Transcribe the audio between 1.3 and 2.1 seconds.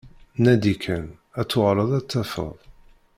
ad tuɣaleḍ ad